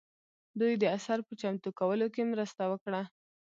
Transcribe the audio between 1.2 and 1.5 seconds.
په